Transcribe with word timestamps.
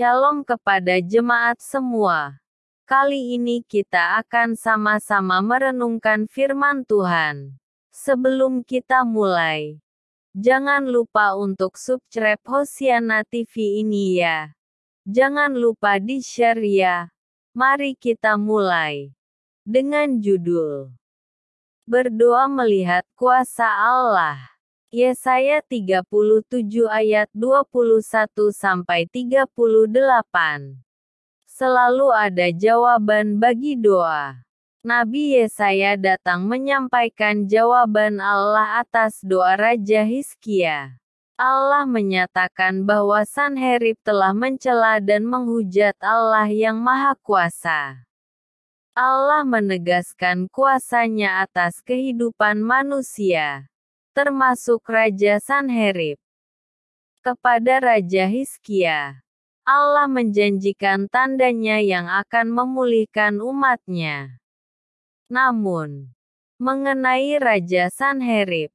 Shalom 0.00 0.48
kepada 0.48 0.96
jemaat 0.96 1.60
semua. 1.60 2.40
Kali 2.88 3.36
ini 3.36 3.60
kita 3.60 4.16
akan 4.24 4.56
sama-sama 4.56 5.44
merenungkan 5.44 6.24
firman 6.24 6.88
Tuhan. 6.88 7.60
Sebelum 7.92 8.64
kita 8.64 9.04
mulai, 9.04 9.76
jangan 10.32 10.88
lupa 10.88 11.36
untuk 11.36 11.76
subscribe 11.76 12.40
Hosiana 12.48 13.28
TV 13.28 13.84
ini 13.84 14.24
ya. 14.24 14.56
Jangan 15.04 15.52
lupa 15.52 16.00
di-share 16.00 16.64
ya. 16.64 17.12
Mari 17.52 17.92
kita 17.92 18.40
mulai. 18.40 19.12
Dengan 19.68 20.16
judul 20.16 20.96
Berdoa 21.84 22.48
melihat 22.48 23.04
kuasa 23.20 23.68
Allah. 23.68 24.59
Yesaya 24.90 25.62
37 25.70 26.02
ayat 26.90 27.30
21 27.30 28.02
sampai 28.50 29.06
38. 29.06 29.46
Selalu 31.46 32.10
ada 32.10 32.50
jawaban 32.50 33.38
bagi 33.38 33.78
doa. 33.78 34.42
Nabi 34.82 35.38
Yesaya 35.38 35.94
datang 35.94 36.42
menyampaikan 36.50 37.46
jawaban 37.46 38.18
Allah 38.18 38.82
atas 38.82 39.22
doa 39.22 39.54
Raja 39.54 40.02
Hizkia. 40.02 40.98
Allah 41.38 41.86
menyatakan 41.86 42.82
bahwa 42.82 43.22
Sanherib 43.22 43.94
telah 44.02 44.34
mencela 44.34 44.98
dan 44.98 45.22
menghujat 45.22 45.94
Allah 46.02 46.50
yang 46.50 46.82
Maha 46.82 47.14
Kuasa. 47.22 48.02
Allah 48.98 49.46
menegaskan 49.46 50.50
kuasanya 50.50 51.46
atas 51.46 51.78
kehidupan 51.86 52.58
manusia 52.58 53.70
termasuk 54.10 54.82
Raja 54.90 55.38
Sanherib. 55.38 56.18
Kepada 57.22 57.78
Raja 57.78 58.26
Hizkia, 58.26 59.22
Allah 59.62 60.10
menjanjikan 60.10 61.06
tandanya 61.06 61.78
yang 61.78 62.10
akan 62.10 62.50
memulihkan 62.50 63.38
umatnya. 63.38 64.42
Namun, 65.30 66.10
mengenai 66.58 67.38
Raja 67.38 67.86
Sanherib, 67.86 68.74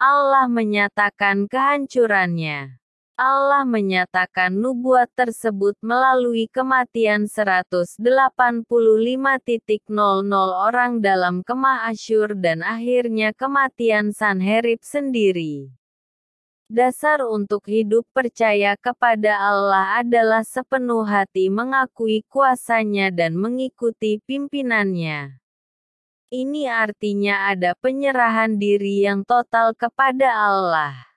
Allah 0.00 0.48
menyatakan 0.48 1.44
kehancurannya. 1.44 2.79
Allah 3.20 3.68
menyatakan 3.68 4.48
nubuat 4.48 5.12
tersebut 5.12 5.76
melalui 5.84 6.48
kematian 6.48 7.28
185.00 7.28 8.00
orang 10.40 11.04
dalam 11.04 11.44
kemah 11.44 11.92
Asyur 11.92 12.32
dan 12.32 12.64
akhirnya 12.64 13.36
kematian 13.36 14.16
Sanherib 14.16 14.80
sendiri. 14.80 15.68
Dasar 16.72 17.20
untuk 17.28 17.68
hidup 17.68 18.08
percaya 18.16 18.72
kepada 18.80 19.36
Allah 19.36 20.00
adalah 20.00 20.40
sepenuh 20.40 21.04
hati 21.04 21.52
mengakui 21.52 22.24
kuasanya 22.24 23.12
dan 23.12 23.36
mengikuti 23.36 24.16
pimpinannya. 24.24 25.36
Ini 26.32 26.72
artinya 26.72 27.52
ada 27.52 27.76
penyerahan 27.76 28.56
diri 28.56 29.04
yang 29.04 29.28
total 29.28 29.76
kepada 29.76 30.32
Allah 30.32 31.09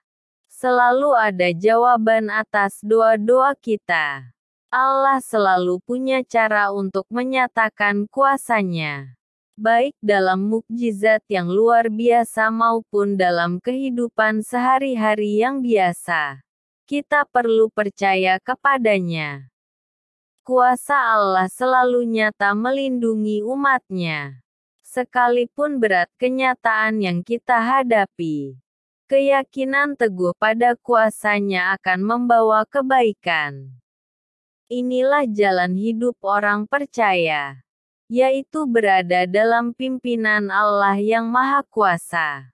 selalu 0.54 1.18
ada 1.18 1.50
jawaban 1.50 2.30
atas 2.30 2.78
doa-doa 2.86 3.58
kita. 3.58 4.30
Allah 4.70 5.18
selalu 5.18 5.82
punya 5.82 6.22
cara 6.22 6.70
untuk 6.70 7.06
menyatakan 7.10 8.06
kuasanya. 8.06 9.18
Baik 9.54 9.94
dalam 10.02 10.50
mukjizat 10.50 11.22
yang 11.30 11.46
luar 11.46 11.86
biasa 11.86 12.50
maupun 12.50 13.14
dalam 13.14 13.62
kehidupan 13.62 14.42
sehari-hari 14.42 15.42
yang 15.42 15.62
biasa. 15.62 16.42
Kita 16.90 17.22
perlu 17.30 17.70
percaya 17.70 18.42
kepadanya. 18.42 19.46
Kuasa 20.42 20.98
Allah 21.14 21.46
selalu 21.46 22.02
nyata 22.02 22.50
melindungi 22.58 23.46
umatnya. 23.46 24.42
Sekalipun 24.82 25.78
berat 25.78 26.10
kenyataan 26.18 26.98
yang 26.98 27.18
kita 27.22 27.62
hadapi. 27.62 28.63
Keyakinan 29.04 30.00
teguh 30.00 30.32
pada 30.40 30.72
kuasanya 30.80 31.76
akan 31.76 32.00
membawa 32.08 32.64
kebaikan. 32.64 33.76
Inilah 34.72 35.28
jalan 35.28 35.76
hidup 35.76 36.16
orang 36.24 36.64
percaya, 36.64 37.60
yaitu 38.08 38.64
berada 38.64 39.28
dalam 39.28 39.76
pimpinan 39.76 40.48
Allah 40.48 40.96
yang 40.96 41.28
Maha 41.28 41.60
Kuasa. 41.68 42.48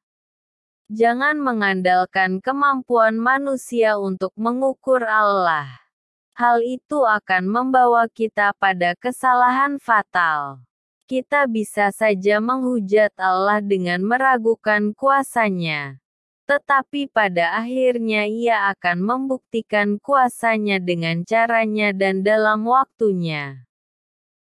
Jangan 0.91 1.39
mengandalkan 1.39 2.43
kemampuan 2.43 3.15
manusia 3.15 3.95
untuk 4.03 4.35
mengukur 4.35 5.07
Allah. 5.07 5.71
Hal 6.35 6.67
itu 6.67 7.07
akan 7.07 7.47
membawa 7.47 8.11
kita 8.11 8.59
pada 8.59 8.99
kesalahan 8.99 9.79
fatal. 9.79 10.67
Kita 11.07 11.47
bisa 11.47 11.95
saja 11.95 12.43
menghujat 12.43 13.15
Allah 13.23 13.63
dengan 13.63 14.03
meragukan 14.03 14.91
kuasanya 14.99 16.03
tetapi 16.51 17.07
pada 17.07 17.63
akhirnya 17.63 18.27
ia 18.27 18.75
akan 18.75 18.99
membuktikan 19.07 20.03
kuasanya 20.03 20.83
dengan 20.83 21.23
caranya 21.23 21.95
dan 21.95 22.27
dalam 22.27 22.67
waktunya. 22.67 23.63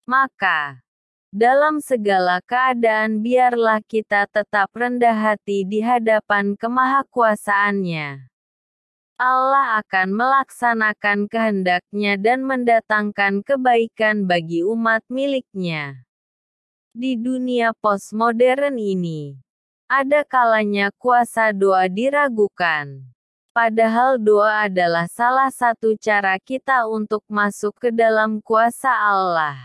Maka, 0.08 0.80
dalam 1.28 1.84
segala 1.84 2.40
keadaan 2.48 3.20
biarlah 3.20 3.84
kita 3.84 4.24
tetap 4.32 4.72
rendah 4.72 5.12
hati 5.12 5.68
di 5.68 5.84
hadapan 5.84 6.56
kemahakuasaannya. 6.56 8.32
Allah 9.20 9.84
akan 9.84 10.08
melaksanakan 10.16 11.28
kehendaknya 11.28 12.16
dan 12.16 12.48
mendatangkan 12.48 13.44
kebaikan 13.44 14.24
bagi 14.24 14.64
umat 14.64 15.04
miliknya. 15.12 16.00
Di 16.96 17.20
dunia 17.20 17.76
postmodern 17.76 18.80
ini, 18.80 19.36
ada 19.90 20.22
kalanya 20.22 20.94
kuasa 20.94 21.50
doa 21.50 21.90
diragukan. 21.90 23.02
Padahal 23.50 24.22
doa 24.22 24.70
adalah 24.70 25.10
salah 25.10 25.50
satu 25.50 25.98
cara 25.98 26.38
kita 26.38 26.86
untuk 26.86 27.26
masuk 27.26 27.74
ke 27.74 27.90
dalam 27.90 28.38
kuasa 28.38 28.86
Allah. 28.86 29.58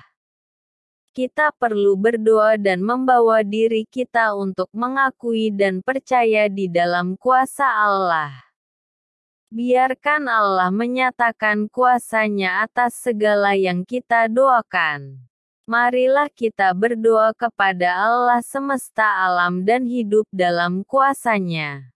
Kita 1.14 1.54
perlu 1.54 1.94
berdoa 1.94 2.58
dan 2.58 2.82
membawa 2.82 3.46
diri 3.46 3.86
kita 3.86 4.34
untuk 4.34 4.66
mengakui 4.74 5.54
dan 5.54 5.86
percaya 5.86 6.50
di 6.50 6.74
dalam 6.74 7.14
kuasa 7.22 7.70
Allah. 7.70 8.34
Biarkan 9.54 10.26
Allah 10.26 10.74
menyatakan 10.74 11.70
kuasanya 11.70 12.66
atas 12.66 12.98
segala 12.98 13.54
yang 13.54 13.86
kita 13.86 14.26
doakan. 14.26 15.22
Marilah 15.66 16.30
kita 16.30 16.78
berdoa 16.78 17.34
kepada 17.34 17.90
Allah 17.98 18.38
semesta 18.46 19.02
alam 19.02 19.66
dan 19.66 19.90
hidup 19.90 20.30
dalam 20.30 20.86
kuasanya. 20.86 21.95